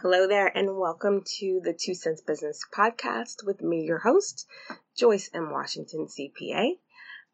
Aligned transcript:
Hello 0.00 0.28
there, 0.28 0.46
and 0.46 0.76
welcome 0.76 1.24
to 1.38 1.60
the 1.64 1.72
Two 1.72 1.92
Cents 1.92 2.20
Business 2.20 2.60
Podcast 2.72 3.44
with 3.44 3.60
me, 3.60 3.82
your 3.84 3.98
host, 3.98 4.46
Joyce 4.96 5.28
M. 5.34 5.50
Washington, 5.50 6.06
CPA. 6.06 6.78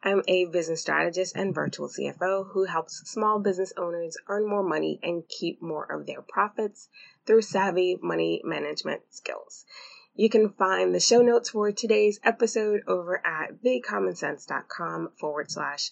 I'm 0.03 0.23
a 0.27 0.47
business 0.47 0.81
strategist 0.81 1.37
and 1.37 1.55
virtual 1.55 1.91
CFO 1.91 2.47
who 2.55 2.65
helps 2.65 3.03
small 3.05 3.39
business 3.39 3.75
owners 3.77 4.17
earn 4.29 4.49
more 4.49 4.67
money 4.67 4.99
and 5.03 5.29
keep 5.29 5.61
more 5.61 5.85
of 5.85 6.07
their 6.07 6.23
profits 6.23 6.89
through 7.27 7.43
savvy 7.43 7.99
money 8.01 8.41
management 8.43 9.03
skills. 9.11 9.67
You 10.15 10.31
can 10.31 10.49
find 10.49 10.95
the 10.95 11.01
show 11.01 11.21
notes 11.21 11.51
for 11.51 11.71
today's 11.71 12.19
episode 12.25 12.81
over 12.87 13.21
at 13.27 13.63
thecommonsense.com 13.63 15.11
forward 15.21 15.51
slash 15.51 15.91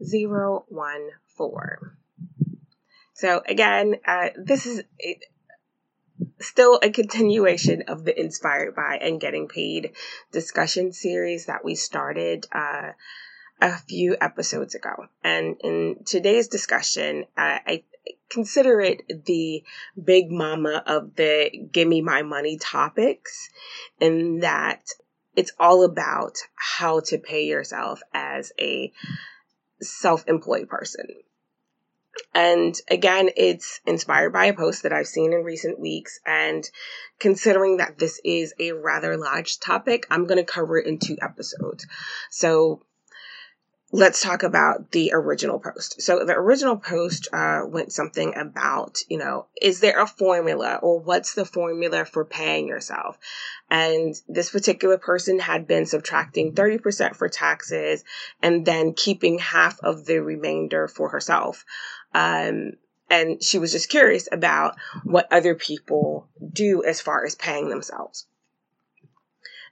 014. 0.00 1.10
So, 3.12 3.42
again, 3.46 3.96
uh, 4.06 4.30
this 4.36 4.64
is 4.66 4.82
still 6.40 6.78
a 6.82 6.90
continuation 6.90 7.82
of 7.88 8.04
the 8.04 8.18
Inspired 8.18 8.74
by 8.74 8.98
and 9.00 9.20
Getting 9.20 9.48
Paid 9.48 9.92
discussion 10.32 10.92
series 10.92 11.46
that 11.46 11.64
we 11.64 11.74
started 11.74 12.46
uh, 12.52 12.92
a 13.60 13.78
few 13.78 14.16
episodes 14.20 14.74
ago. 14.74 15.06
And 15.22 15.56
in 15.62 16.04
today's 16.06 16.48
discussion, 16.48 17.24
uh, 17.36 17.58
I 17.66 17.84
consider 18.30 18.80
it 18.80 19.24
the 19.26 19.64
big 20.02 20.30
mama 20.30 20.82
of 20.86 21.14
the 21.16 21.50
give 21.72 21.88
me 21.88 22.00
my 22.02 22.22
money 22.22 22.58
topics, 22.58 23.48
in 24.00 24.40
that 24.40 24.82
it's 25.36 25.52
all 25.58 25.84
about 25.84 26.38
how 26.54 27.00
to 27.00 27.18
pay 27.18 27.46
yourself 27.46 28.00
as 28.12 28.52
a 28.60 28.92
self 29.80 30.26
employed 30.28 30.68
person. 30.68 31.06
And 32.34 32.74
again, 32.90 33.30
it's 33.36 33.80
inspired 33.86 34.32
by 34.32 34.46
a 34.46 34.54
post 34.54 34.82
that 34.82 34.92
I've 34.92 35.06
seen 35.06 35.32
in 35.32 35.44
recent 35.44 35.78
weeks. 35.78 36.18
And 36.26 36.68
considering 37.18 37.78
that 37.78 37.98
this 37.98 38.20
is 38.24 38.54
a 38.58 38.72
rather 38.72 39.16
large 39.16 39.60
topic, 39.60 40.06
I'm 40.10 40.26
going 40.26 40.44
to 40.44 40.52
cover 40.52 40.78
it 40.78 40.86
in 40.86 40.98
two 40.98 41.16
episodes. 41.22 41.86
So 42.30 42.82
let's 43.94 44.20
talk 44.20 44.42
about 44.42 44.90
the 44.90 45.12
original 45.14 45.60
post. 45.60 46.02
So 46.02 46.24
the 46.24 46.32
original 46.32 46.76
post 46.76 47.28
uh, 47.32 47.60
went 47.64 47.92
something 47.92 48.34
about, 48.36 48.98
you 49.08 49.18
know, 49.18 49.46
is 49.62 49.78
there 49.78 50.00
a 50.00 50.06
formula 50.06 50.80
or 50.82 50.98
what's 50.98 51.34
the 51.34 51.44
formula 51.44 52.04
for 52.04 52.24
paying 52.24 52.66
yourself? 52.66 53.16
And 53.70 54.12
this 54.26 54.50
particular 54.50 54.98
person 54.98 55.38
had 55.38 55.68
been 55.68 55.86
subtracting 55.86 56.54
30% 56.54 57.14
for 57.14 57.28
taxes 57.28 58.02
and 58.42 58.66
then 58.66 58.94
keeping 58.94 59.38
half 59.38 59.78
of 59.78 60.06
the 60.06 60.18
remainder 60.18 60.88
for 60.88 61.10
herself. 61.10 61.64
Um, 62.12 62.72
and 63.08 63.40
she 63.44 63.58
was 63.58 63.70
just 63.70 63.90
curious 63.90 64.28
about 64.32 64.74
what 65.04 65.32
other 65.32 65.54
people 65.54 66.28
do 66.52 66.82
as 66.82 67.00
far 67.00 67.24
as 67.24 67.36
paying 67.36 67.68
themselves. 67.68 68.26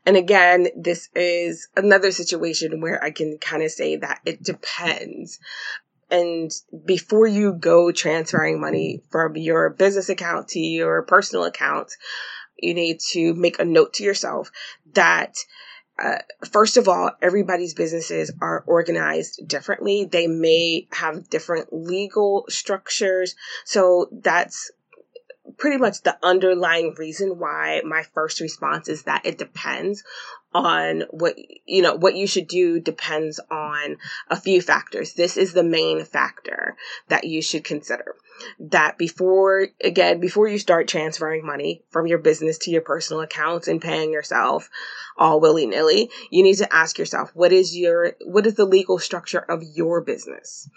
And 0.05 0.17
again, 0.17 0.69
this 0.77 1.09
is 1.15 1.69
another 1.77 2.11
situation 2.11 2.81
where 2.81 3.03
I 3.03 3.11
can 3.11 3.39
kind 3.39 3.63
of 3.63 3.71
say 3.71 3.97
that 3.97 4.21
it 4.25 4.43
depends. 4.43 5.39
And 6.11 6.51
before 6.85 7.27
you 7.27 7.55
go 7.55 7.93
transferring 7.93 8.61
money 8.61 9.03
from 9.11 9.37
your 9.37 9.71
business 9.71 10.09
account 10.09 10.49
to 10.49 10.61
your 10.61 11.03
personal 11.03 11.45
account, 11.45 11.93
you 12.59 12.75
need 12.75 13.01
to 13.13 13.33
make 13.35 13.59
a 13.59 13.65
note 13.65 13.95
to 13.95 14.05
yourself 14.05 14.51
that 14.95 15.37
uh, 16.03 16.19
first 16.51 16.77
of 16.77 16.89
all, 16.89 17.13
everybody's 17.21 17.75
businesses 17.75 18.31
are 18.41 18.65
organized 18.67 19.47
differently. 19.47 20.05
They 20.05 20.27
may 20.27 20.89
have 20.91 21.29
different 21.29 21.73
legal 21.73 22.45
structures. 22.49 23.35
So 23.65 24.09
that's 24.11 24.71
pretty 25.63 25.77
much 25.77 26.03
the 26.03 26.19
underlying 26.25 26.93
reason 26.99 27.39
why 27.39 27.81
my 27.85 28.03
first 28.15 28.41
response 28.41 28.89
is 28.89 29.05
that 29.05 29.25
it 29.25 29.39
depends 29.39 30.03
on 30.53 31.05
what 31.11 31.37
you 31.67 31.81
know 31.81 31.95
what 31.95 32.17
you 32.17 32.27
should 32.27 32.49
do 32.49 32.81
depends 32.81 33.39
on 33.49 33.97
a 34.29 34.35
few 34.35 34.61
factors. 34.61 35.13
This 35.13 35.37
is 35.37 35.53
the 35.53 35.63
main 35.63 36.05
factor 36.05 36.77
that 37.07 37.23
you 37.23 37.41
should 37.41 37.63
consider. 37.63 38.17
That 38.59 38.99
before 38.99 39.69
again 39.85 40.19
before 40.19 40.49
you 40.49 40.59
start 40.59 40.89
transferring 40.89 41.47
money 41.47 41.85
from 41.91 42.09
your 42.09 42.19
business 42.19 42.59
to 42.59 42.73
your 42.73 42.83
personal 42.83 43.23
accounts 43.23 43.69
and 43.69 43.81
paying 43.81 44.13
yourself 44.13 44.69
all 45.17 45.41
willy-nilly 45.41 46.11
you 46.31 46.43
need 46.43 46.57
to 46.57 46.75
ask 46.75 46.99
yourself 46.99 47.31
what 47.35 47.53
is 47.53 47.77
your 47.77 48.15
what 48.25 48.47
is 48.47 48.55
the 48.55 48.65
legal 48.65 48.99
structure 48.99 49.39
of 49.39 49.63
your 49.63 50.01
business 50.01 50.69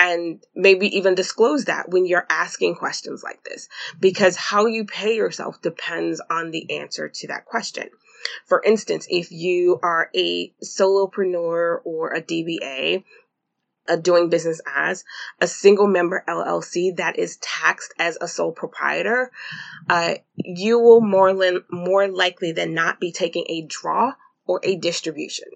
and 0.00 0.42
maybe 0.54 0.96
even 0.96 1.14
disclose 1.14 1.66
that 1.66 1.90
when 1.90 2.06
you're 2.06 2.26
asking 2.30 2.74
questions 2.74 3.22
like 3.22 3.44
this 3.44 3.68
because 4.00 4.34
how 4.34 4.64
you 4.64 4.86
pay 4.86 5.14
yourself 5.14 5.60
depends 5.60 6.22
on 6.30 6.50
the 6.50 6.78
answer 6.78 7.10
to 7.10 7.28
that 7.28 7.44
question. 7.44 7.90
For 8.46 8.62
instance 8.64 9.06
if 9.10 9.30
you 9.30 9.78
are 9.82 10.10
a 10.16 10.54
solopreneur 10.64 11.80
or 11.84 12.14
a 12.14 12.22
dba 12.22 13.04
uh, 13.88 13.96
doing 13.96 14.30
business 14.30 14.62
as 14.74 15.04
a 15.38 15.46
single 15.46 15.86
member 15.86 16.24
LLC 16.26 16.96
that 16.96 17.18
is 17.18 17.36
taxed 17.36 17.92
as 17.98 18.16
a 18.20 18.28
sole 18.28 18.52
proprietor, 18.52 19.30
uh, 19.90 20.14
you 20.36 20.78
will 20.78 21.00
more, 21.00 21.34
li- 21.34 21.60
more 21.70 22.08
likely 22.08 22.52
than 22.52 22.72
not 22.72 23.00
be 23.00 23.12
taking 23.12 23.44
a 23.48 23.62
draw 23.62 24.12
or 24.46 24.60
a 24.62 24.76
distribution 24.76 25.48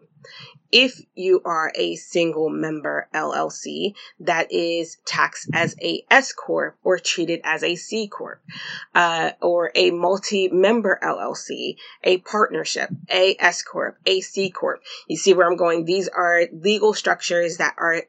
if 0.75 1.01
you 1.15 1.41
are 1.45 1.71
a 1.77 1.95
single 1.95 2.51
member 2.51 3.09
LLC 3.15 3.95
that 4.19 4.51
is 4.51 4.97
taxed 5.07 5.49
as 5.53 5.77
a 5.81 6.05
S 6.11 6.33
corp 6.33 6.77
or 6.83 6.99
treated 6.99 7.41
as 7.45 7.63
a 7.63 7.77
C 7.77 8.09
corp, 8.09 8.43
uh, 8.93 9.31
or 9.41 9.71
a 9.77 9.93
multi-member 9.93 10.99
LLC, 11.01 11.77
a 12.03 12.19
partnership, 12.19 12.91
a 13.09 13.37
S 13.39 13.63
corp, 13.63 13.99
a 14.05 14.21
C 14.21 14.51
corp. 14.51 14.83
You 15.07 15.17
see 15.17 15.33
where 15.33 15.49
I'm 15.49 15.57
going? 15.57 15.85
These 15.85 16.09
are 16.09 16.43
legal 16.53 16.93
structures 16.93 17.59
that 17.59 17.75
are 17.79 18.03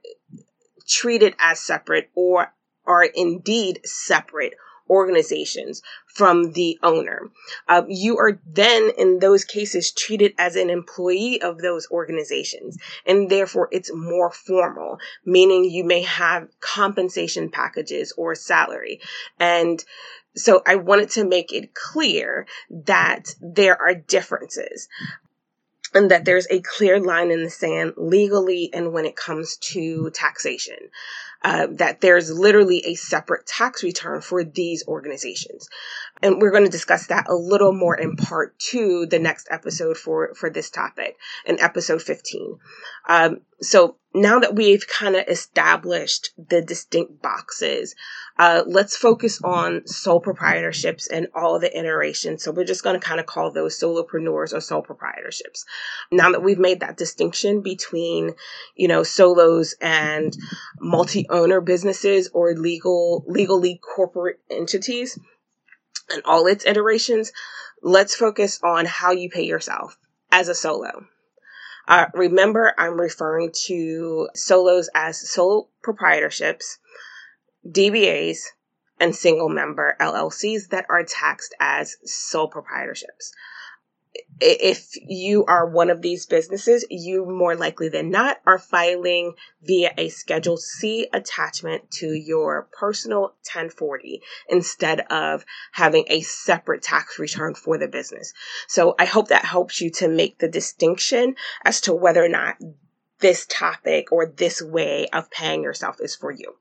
treated 0.88 1.36
as 1.38 1.60
separate 1.60 2.10
or 2.16 2.52
are 2.86 3.04
indeed 3.04 3.82
separate 3.86 4.56
organizations 4.90 5.82
from 6.08 6.54
the 6.54 6.78
owner. 6.84 7.30
Uh, 7.68 7.84
you 7.88 8.18
are 8.18 8.40
then, 8.46 8.92
in 8.98 9.20
those 9.20 9.44
cases, 9.44 9.92
treated 9.92 10.34
as 10.38 10.56
an 10.56 10.70
employee 10.70 11.42
of 11.42 11.60
those 11.60 11.88
organizations, 11.92 12.78
and 13.06 13.30
therefore 13.30 13.68
it's 13.72 13.94
more 13.94 14.32
formal, 14.32 14.98
meaning 15.26 15.66
you 15.66 15.84
may 15.84 16.02
have 16.02 16.48
compensation 16.60 17.50
packages 17.50 18.14
or 18.18 18.36
salary. 18.36 19.02
And 19.40 19.84
so 20.36 20.62
I 20.66 20.76
wanted 20.76 21.10
to 21.12 21.26
make 21.26 21.54
it 21.54 21.74
clear 21.74 22.46
that 22.70 23.36
there 23.42 23.82
are 23.82 23.96
differences 23.96 24.88
and 25.94 26.12
that 26.12 26.26
there's 26.26 26.48
a 26.50 26.62
clear 26.62 27.00
line 27.00 27.32
in 27.32 27.44
the 27.44 27.50
sand 27.50 27.94
legally 27.96 28.70
and 28.74 28.92
when 28.92 29.06
it 29.06 29.16
comes 29.16 29.56
to 29.58 30.12
taxation. 30.14 30.78
Uh, 31.46 31.68
that 31.70 32.02
there's 32.02 32.32
literally 32.32 32.82
a 32.88 32.96
separate 32.96 33.46
tax 33.46 33.84
return 33.84 34.20
for 34.20 34.44
these 34.44 34.84
organizations. 34.88 35.70
And 36.22 36.42
we're 36.42 36.52
going 36.52 36.64
to 36.64 36.70
discuss 36.70 37.08
that 37.08 37.28
a 37.28 37.36
little 37.36 37.74
more 37.74 37.96
in 37.96 38.16
part 38.16 38.58
two, 38.58 39.06
the 39.06 39.20
next 39.20 39.48
episode 39.52 39.98
for, 39.98 40.34
for 40.34 40.50
this 40.50 40.70
topic, 40.70 41.18
in 41.46 41.60
episode 41.60 42.02
15. 42.02 42.58
Um, 43.08 43.42
so 43.62 43.98
now 44.14 44.40
that 44.40 44.56
we've 44.56 44.88
kind 44.88 45.16
of 45.16 45.28
established 45.28 46.30
the 46.38 46.62
distinct 46.62 47.22
boxes, 47.22 47.96
uh, 48.40 48.64
let's 48.66 48.96
focus 48.96 49.42
on 49.44 49.86
sole 49.88 50.22
proprietorships 50.22 51.08
and 51.12 51.28
all 51.36 51.60
the 51.60 51.78
iterations. 51.78 52.44
So 52.44 52.52
we're 52.52 52.64
just 52.64 52.84
going 52.84 53.00
to 53.00 53.06
kind 53.06 53.20
of 53.20 53.26
call 53.26 53.52
those 53.52 53.78
solopreneurs 53.78 54.54
or 54.54 54.62
sole 54.62 54.84
proprietorships. 54.84 55.66
Now 56.12 56.32
that 56.32 56.44
we've 56.44 56.60
made 56.60 56.80
that 56.80 56.98
distinction 56.98 57.62
between, 57.62 58.32
you 58.76 58.88
know, 58.88 59.04
solos 59.04 59.76
and 59.82 60.36
multi-owner 60.80 61.60
businesses 61.60 62.30
or 62.34 62.54
legal, 62.54 63.26
legally 63.28 63.82
corporate 63.84 64.40
entities, 64.50 65.20
and 66.10 66.22
all 66.26 66.48
its 66.48 66.66
iterations, 66.66 67.32
let's 67.82 68.16
focus 68.16 68.60
on 68.64 68.86
how 68.86 69.12
you 69.12 69.30
pay 69.30 69.44
yourself 69.44 69.98
as 70.32 70.48
a 70.48 70.56
solo. 70.56 71.06
Uh, 71.88 72.08
remember, 72.14 72.74
I'm 72.78 73.00
referring 73.00 73.52
to 73.68 74.30
solos 74.34 74.90
as 74.96 75.30
sole 75.30 75.70
proprietorships, 75.86 76.78
DBAs, 77.68 78.40
and 79.00 79.16
single 79.16 79.50
member 79.50 79.96
LLCs 80.00 80.70
that 80.70 80.86
are 80.90 81.04
taxed 81.04 81.54
as 81.60 81.98
sole 82.06 82.50
proprietorships 82.50 83.32
if 84.42 84.96
you 85.02 85.46
are 85.46 85.66
one 85.66 85.90
of 85.90 86.02
these 86.02 86.26
businesses, 86.26 86.86
you 86.90 87.26
more 87.26 87.56
likely 87.56 87.90
than 87.90 88.10
not 88.10 88.38
are 88.46 88.60
filing 88.60 89.34
via 89.64 89.94
a 89.98 90.10
Schedule 90.10 90.58
C 90.58 91.08
attachment 91.14 91.90
to 91.92 92.14
your 92.14 92.68
personal 92.78 93.22
1040 93.44 94.22
instead 94.50 95.02
of 95.12 95.46
having 95.72 96.06
a 96.10 96.22
separate 96.22 96.82
tax 96.82 97.18
return 97.18 97.56
for 97.56 97.78
the 97.78 97.88
business. 97.88 98.34
So 98.68 98.96
I 99.00 99.06
hope 99.06 99.30
that 99.30 99.46
helps 99.46 99.80
you 99.80 99.90
to 99.92 100.08
make 100.08 100.40
the 100.40 100.50
distinction 100.50 101.36
as 101.64 101.82
to 101.82 101.94
whether 101.94 102.24
or 102.24 102.30
not 102.30 102.58
this 103.20 103.46
topic 103.50 104.12
or 104.12 104.26
this 104.26 104.62
way 104.62 105.08
of 105.14 105.32
paying 105.32 105.64
yourself 105.64 105.98
is 106.02 106.16
for 106.16 106.32
you. 106.32 106.56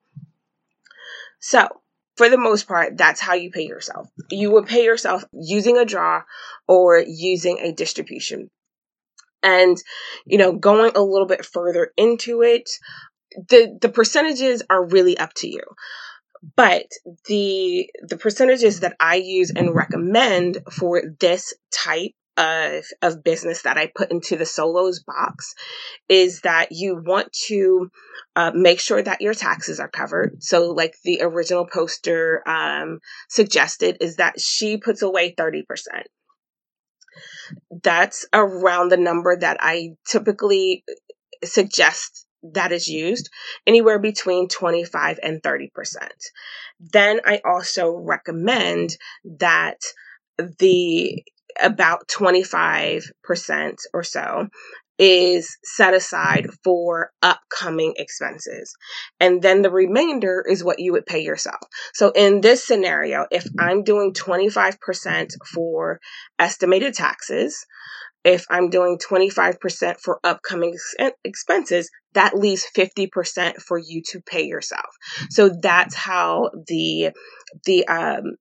So 1.40 1.68
for 2.16 2.28
the 2.28 2.38
most 2.38 2.68
part, 2.68 2.96
that's 2.96 3.20
how 3.20 3.34
you 3.34 3.50
pay 3.50 3.66
yourself. 3.66 4.08
You 4.30 4.52
would 4.52 4.66
pay 4.66 4.84
yourself 4.84 5.24
using 5.32 5.76
a 5.76 5.84
draw 5.84 6.22
or 6.68 6.98
using 7.06 7.58
a 7.58 7.72
distribution. 7.72 8.50
And, 9.42 9.76
you 10.24 10.38
know, 10.38 10.52
going 10.52 10.92
a 10.94 11.02
little 11.02 11.26
bit 11.26 11.44
further 11.44 11.90
into 11.96 12.42
it, 12.42 12.70
the, 13.48 13.76
the 13.80 13.88
percentages 13.88 14.62
are 14.70 14.84
really 14.84 15.18
up 15.18 15.34
to 15.36 15.48
you. 15.48 15.62
But 16.56 16.86
the, 17.26 17.90
the 18.06 18.16
percentages 18.16 18.80
that 18.80 18.96
I 19.00 19.16
use 19.16 19.50
and 19.50 19.74
recommend 19.74 20.58
for 20.70 21.02
this 21.20 21.54
type 21.72 22.12
of, 22.36 22.84
of 23.02 23.24
business 23.24 23.62
that 23.62 23.76
I 23.76 23.90
put 23.94 24.10
into 24.10 24.36
the 24.36 24.46
solos 24.46 25.02
box 25.02 25.54
is 26.08 26.40
that 26.40 26.72
you 26.72 27.00
want 27.04 27.32
to 27.46 27.90
uh, 28.36 28.50
make 28.54 28.80
sure 28.80 29.02
that 29.02 29.20
your 29.20 29.34
taxes 29.34 29.80
are 29.80 29.88
covered. 29.88 30.42
So, 30.42 30.70
like 30.70 30.94
the 31.04 31.22
original 31.22 31.66
poster 31.66 32.42
um, 32.48 32.98
suggested, 33.28 33.98
is 34.00 34.16
that 34.16 34.40
she 34.40 34.76
puts 34.76 35.02
away 35.02 35.34
30%. 35.38 35.62
That's 37.82 38.26
around 38.32 38.88
the 38.88 38.96
number 38.96 39.36
that 39.36 39.58
I 39.60 39.90
typically 40.06 40.84
suggest 41.44 42.26
that 42.52 42.72
is 42.72 42.88
used, 42.88 43.30
anywhere 43.66 43.98
between 43.98 44.48
25 44.48 45.18
and 45.22 45.42
30%. 45.42 45.68
Then 46.80 47.20
I 47.24 47.40
also 47.44 47.90
recommend 47.90 48.96
that 49.38 49.78
the 50.58 51.22
about 51.62 52.08
25% 52.08 53.76
or 53.92 54.04
so 54.04 54.48
is 54.98 55.56
set 55.64 55.92
aside 55.92 56.46
for 56.62 57.10
upcoming 57.20 57.94
expenses. 57.96 58.74
And 59.18 59.42
then 59.42 59.62
the 59.62 59.70
remainder 59.70 60.44
is 60.48 60.62
what 60.62 60.78
you 60.78 60.92
would 60.92 61.06
pay 61.06 61.20
yourself. 61.20 61.60
So 61.94 62.10
in 62.14 62.40
this 62.40 62.64
scenario, 62.64 63.26
if 63.30 63.44
I'm 63.58 63.82
doing 63.82 64.12
25% 64.12 65.32
for 65.52 65.98
estimated 66.38 66.94
taxes, 66.94 67.66
if 68.24 68.46
I'm 68.48 68.70
doing 68.70 68.98
25% 68.98 70.00
for 70.00 70.18
upcoming 70.24 70.76
expenses, 71.24 71.90
that 72.14 72.36
leaves 72.36 72.66
50% 72.74 73.56
for 73.56 73.76
you 73.76 74.02
to 74.12 74.20
pay 74.22 74.44
yourself. 74.46 74.86
So 75.28 75.50
that's 75.60 75.94
how 75.94 76.50
the 76.66 77.10
the 77.64 77.86
um 77.86 78.36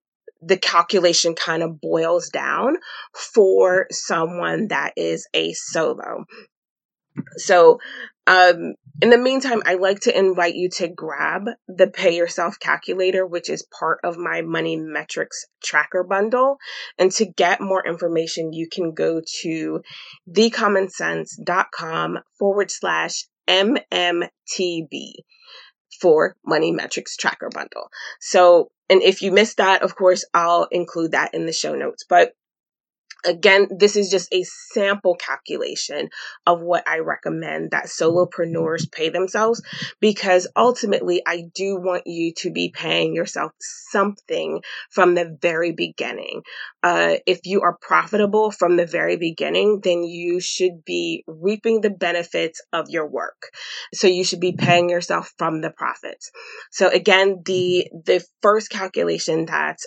the 0.45 0.57
calculation 0.57 1.35
kind 1.35 1.63
of 1.63 1.79
boils 1.79 2.29
down 2.29 2.77
for 3.13 3.87
someone 3.91 4.67
that 4.69 4.93
is 4.97 5.27
a 5.33 5.53
solo. 5.53 6.25
So, 7.37 7.79
um, 8.25 8.75
in 9.01 9.09
the 9.09 9.17
meantime, 9.17 9.61
I 9.65 9.75
like 9.75 10.01
to 10.01 10.17
invite 10.17 10.55
you 10.55 10.69
to 10.77 10.87
grab 10.87 11.49
the 11.67 11.87
Pay 11.87 12.15
Yourself 12.15 12.57
calculator, 12.59 13.25
which 13.25 13.49
is 13.49 13.67
part 13.77 13.99
of 14.03 14.17
my 14.17 14.41
Money 14.41 14.77
Metrics 14.77 15.45
Tracker 15.61 16.03
bundle. 16.03 16.57
And 16.97 17.11
to 17.13 17.25
get 17.25 17.59
more 17.59 17.85
information, 17.85 18.53
you 18.53 18.67
can 18.71 18.93
go 18.93 19.21
to 19.41 19.81
thecommonsense.com 20.29 22.19
forward 22.39 22.71
slash 22.71 23.25
MMTB 23.47 25.13
for 26.03 26.35
Money 26.45 26.73
Metrics 26.73 27.15
Tracker 27.15 27.49
bundle. 27.49 27.89
So, 28.19 28.71
and 28.89 29.01
if 29.01 29.21
you 29.21 29.31
missed 29.31 29.55
that, 29.55 29.83
of 29.83 29.95
course, 29.95 30.25
I'll 30.33 30.67
include 30.69 31.11
that 31.11 31.33
in 31.33 31.45
the 31.45 31.53
show 31.53 31.75
notes. 31.75 32.03
But 32.07 32.33
Again, 33.25 33.67
this 33.69 33.95
is 33.95 34.09
just 34.09 34.33
a 34.33 34.43
sample 34.43 35.15
calculation 35.15 36.09
of 36.45 36.61
what 36.61 36.87
I 36.87 36.99
recommend 36.99 37.71
that 37.71 37.85
solopreneurs 37.85 38.91
pay 38.91 39.09
themselves 39.09 39.61
because 39.99 40.47
ultimately 40.55 41.21
I 41.25 41.45
do 41.53 41.77
want 41.77 42.03
you 42.05 42.33
to 42.37 42.51
be 42.51 42.69
paying 42.69 43.15
yourself 43.15 43.51
something 43.59 44.61
from 44.89 45.15
the 45.15 45.37
very 45.41 45.71
beginning. 45.71 46.41
Uh, 46.81 47.15
if 47.25 47.41
you 47.45 47.61
are 47.61 47.77
profitable 47.81 48.51
from 48.51 48.75
the 48.75 48.85
very 48.85 49.17
beginning, 49.17 49.79
then 49.83 50.03
you 50.03 50.39
should 50.39 50.83
be 50.85 51.23
reaping 51.27 51.81
the 51.81 51.89
benefits 51.89 52.61
of 52.73 52.89
your 52.89 53.07
work. 53.07 53.51
So 53.93 54.07
you 54.07 54.23
should 54.23 54.41
be 54.41 54.53
paying 54.53 54.89
yourself 54.89 55.33
from 55.37 55.61
the 55.61 55.71
profits. 55.71 56.31
So 56.71 56.89
again, 56.89 57.41
the, 57.45 57.87
the 58.05 58.23
first 58.41 58.69
calculation 58.69 59.45
that, 59.45 59.77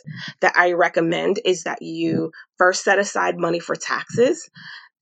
that 0.41 0.57
I 0.57 0.73
recommend 0.73 1.41
is 1.45 1.65
that 1.65 1.83
you 1.83 2.33
first 2.59 2.85
set 2.85 2.99
aside 2.99 3.39
money 3.39 3.61
for 3.61 3.77
taxes, 3.77 4.49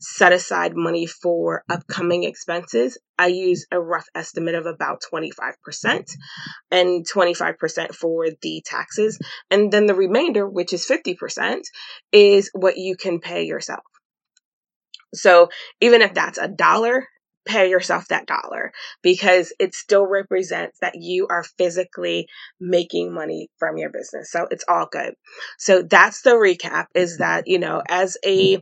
set 0.01 0.33
aside 0.33 0.73
money 0.77 1.07
for 1.07 1.63
upcoming 1.71 2.25
expenses. 2.25 2.99
I 3.19 3.29
use 3.29 3.67
a 3.71 3.81
rough 3.81 4.07
estimate 4.15 4.55
of 4.55 4.67
about 4.67 5.03
25% 5.13 6.11
and 6.71 7.07
25% 7.09 7.95
for 7.95 8.27
the 8.43 8.63
taxes. 8.65 9.19
And 9.51 9.73
then 9.73 9.87
the 9.87 9.95
remainder, 9.95 10.49
which 10.49 10.73
is 10.73 10.87
50%, 10.87 11.63
is 12.13 12.51
what 12.53 12.77
you 12.77 12.97
can 12.97 13.21
pay 13.21 13.45
yourself. 13.45 13.85
So 15.15 15.49
even 15.81 16.03
if 16.03 16.13
that's 16.13 16.39
a 16.39 16.49
dollar, 16.49 17.07
pay 17.45 17.69
yourself 17.71 18.09
that 18.09 18.27
dollar 18.27 18.73
because 19.03 19.53
it 19.59 19.75
still 19.75 20.07
represents 20.07 20.79
that 20.81 20.95
you 20.97 21.27
are 21.29 21.45
physically 21.45 22.27
making 22.61 23.13
money 23.13 23.49
from 23.59 23.77
your 23.77 23.91
business. 23.91 24.31
So 24.31 24.47
it's 24.51 24.65
all 24.69 24.87
good. 24.91 25.15
So 25.59 25.83
that's 25.83 26.23
the 26.23 26.31
recap 26.31 26.87
is 26.95 27.15
mm-hmm. 27.15 27.23
that, 27.23 27.47
you 27.47 27.59
know, 27.59 27.83
as 27.89 28.17
a 28.25 28.61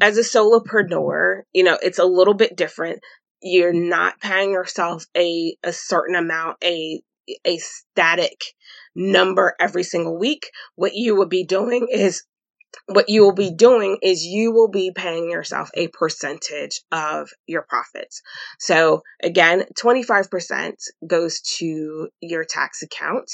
as 0.00 0.18
a 0.18 0.22
solopreneur, 0.22 1.42
you 1.52 1.62
know, 1.62 1.78
it's 1.82 1.98
a 1.98 2.04
little 2.04 2.34
bit 2.34 2.56
different. 2.56 3.00
You're 3.42 3.72
not 3.74 4.20
paying 4.20 4.52
yourself 4.52 5.06
a 5.16 5.56
a 5.62 5.72
certain 5.72 6.14
amount, 6.14 6.58
a 6.64 7.02
a 7.44 7.58
static 7.58 8.38
number 8.94 9.54
every 9.58 9.82
single 9.82 10.18
week. 10.18 10.50
What 10.74 10.94
you 10.94 11.16
would 11.16 11.30
be 11.30 11.44
doing 11.44 11.88
is 11.90 12.24
what 12.86 13.08
you 13.08 13.22
will 13.22 13.34
be 13.34 13.50
doing 13.50 13.98
is 14.02 14.24
you 14.24 14.52
will 14.52 14.68
be 14.68 14.92
paying 14.94 15.30
yourself 15.30 15.70
a 15.74 15.88
percentage 15.88 16.82
of 16.92 17.30
your 17.46 17.62
profits. 17.62 18.22
So 18.58 19.02
again, 19.22 19.64
25% 19.78 20.72
goes 21.06 21.40
to 21.58 22.08
your 22.20 22.44
tax 22.44 22.82
account 22.82 23.30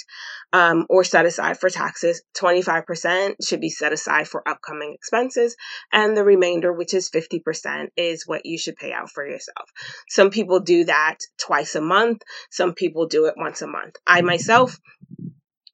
um, 0.52 0.86
or 0.88 1.04
set 1.04 1.26
aside 1.26 1.58
for 1.58 1.70
taxes. 1.70 2.22
25% 2.36 3.34
should 3.46 3.60
be 3.60 3.70
set 3.70 3.92
aside 3.92 4.28
for 4.28 4.46
upcoming 4.48 4.94
expenses. 4.94 5.56
And 5.92 6.16
the 6.16 6.24
remainder, 6.24 6.72
which 6.72 6.94
is 6.94 7.10
50%, 7.10 7.88
is 7.96 8.26
what 8.26 8.46
you 8.46 8.58
should 8.58 8.76
pay 8.76 8.92
out 8.92 9.10
for 9.10 9.26
yourself. 9.26 9.70
Some 10.08 10.30
people 10.30 10.60
do 10.60 10.84
that 10.84 11.18
twice 11.38 11.74
a 11.74 11.80
month. 11.80 12.22
Some 12.50 12.74
people 12.74 13.06
do 13.06 13.26
it 13.26 13.34
once 13.36 13.62
a 13.62 13.66
month. 13.66 13.96
I 14.06 14.22
myself 14.22 14.78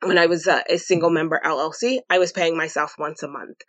when 0.02 0.18
I 0.18 0.26
was 0.26 0.46
a, 0.46 0.62
a 0.68 0.78
single 0.78 1.10
member 1.10 1.40
LLC, 1.44 2.00
I 2.10 2.18
was 2.18 2.32
paying 2.32 2.56
myself 2.56 2.94
once 2.98 3.22
a 3.22 3.28
month. 3.28 3.62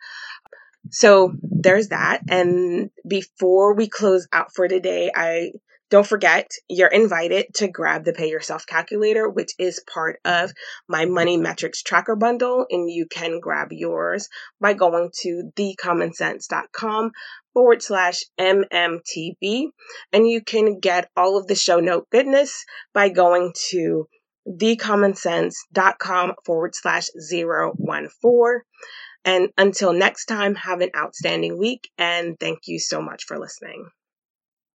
So 0.90 1.34
there's 1.42 1.88
that. 1.88 2.22
And 2.28 2.90
before 3.06 3.74
we 3.74 3.88
close 3.88 4.26
out 4.32 4.54
for 4.54 4.68
today, 4.68 5.10
I 5.14 5.52
don't 5.90 6.06
forget 6.06 6.50
you're 6.68 6.88
invited 6.88 7.46
to 7.54 7.68
grab 7.68 8.04
the 8.04 8.12
pay 8.12 8.28
yourself 8.28 8.66
calculator, 8.66 9.28
which 9.28 9.52
is 9.58 9.82
part 9.92 10.20
of 10.24 10.52
my 10.86 11.06
money 11.06 11.38
metrics 11.38 11.82
tracker 11.82 12.14
bundle. 12.14 12.66
And 12.70 12.90
you 12.90 13.06
can 13.06 13.40
grab 13.40 13.68
yours 13.70 14.28
by 14.60 14.74
going 14.74 15.10
to 15.22 15.50
thecommonsense.com 15.56 17.12
forward 17.54 17.82
slash 17.82 18.22
MMTB. 18.38 19.68
And 20.12 20.28
you 20.28 20.42
can 20.42 20.78
get 20.78 21.10
all 21.16 21.38
of 21.38 21.46
the 21.46 21.54
show 21.54 21.80
note 21.80 22.08
goodness 22.10 22.64
by 22.92 23.08
going 23.08 23.52
to 23.70 24.08
thecommonsense.com 24.56 26.34
forward 26.44 26.74
slash 26.74 27.08
014. 27.30 28.62
And 29.24 29.50
until 29.58 29.92
next 29.92 30.26
time, 30.26 30.54
have 30.54 30.80
an 30.80 30.90
outstanding 30.96 31.58
week 31.58 31.90
and 31.98 32.38
thank 32.38 32.60
you 32.66 32.78
so 32.78 33.02
much 33.02 33.24
for 33.24 33.38
listening. 33.38 33.88